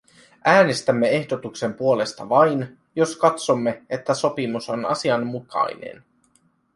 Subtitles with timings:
[0.45, 6.03] Äänestämme ehdotuksen puolesta vain, jos katsomme, että sopimus on asianmukainen.